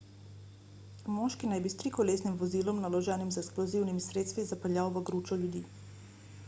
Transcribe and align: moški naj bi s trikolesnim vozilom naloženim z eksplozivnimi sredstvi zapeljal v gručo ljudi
moški 1.17 1.49
naj 1.51 1.59
bi 1.65 1.71
s 1.73 1.75
trikolesnim 1.81 2.39
vozilom 2.39 2.81
naloženim 2.87 3.29
z 3.35 3.41
eksplozivnimi 3.43 4.03
sredstvi 4.07 4.47
zapeljal 4.55 4.93
v 4.97 5.07
gručo 5.11 5.41
ljudi 5.43 5.65